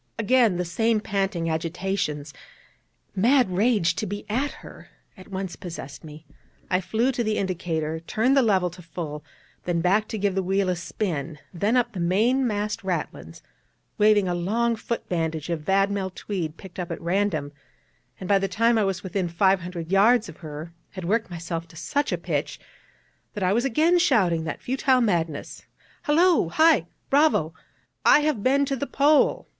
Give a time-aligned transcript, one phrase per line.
[0.17, 2.33] Again the same panting agitations,
[3.15, 6.25] mad rage to be at her, at once possessed me;
[6.71, 9.23] I flew to the indicator, turned the lever to full,
[9.65, 13.43] then back to give the wheel a spin, then up the main mast ratlins,
[13.99, 17.51] waving a long foot bandage of vadmel tweed picked up at random,
[18.19, 21.67] and by the time I was within five hundred yards of her, had worked myself
[21.67, 22.59] to such a pitch,
[23.35, 25.61] that I was again shouting that futile madness:
[26.07, 26.49] 'Hullo!
[26.49, 26.87] Hi!
[27.11, 27.53] Bravo!
[28.03, 29.47] _I have been to the Pole!